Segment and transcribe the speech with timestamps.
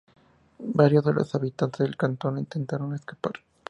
[0.73, 3.33] Varios de los habitantes del cantón intentaron escapar.